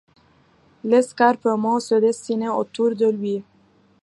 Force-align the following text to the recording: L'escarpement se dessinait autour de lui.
L'escarpement 0.83 1.79
se 1.79 1.93
dessinait 1.93 2.49
autour 2.49 2.95
de 2.95 3.05
lui. 3.05 3.43